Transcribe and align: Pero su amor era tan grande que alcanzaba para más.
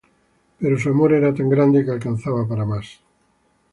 Pero 0.59 0.79
su 0.79 0.89
amor 0.89 1.13
era 1.13 1.31
tan 1.31 1.47
grande 1.47 1.85
que 1.85 1.91
alcanzaba 1.91 2.47
para 2.47 2.65
más. 2.65 3.01